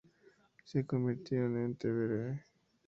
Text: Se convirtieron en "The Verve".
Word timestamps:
Se 0.63 0.83
convirtieron 0.83 1.57
en 1.57 1.75
"The 1.75 1.91
Verve". 1.91 2.45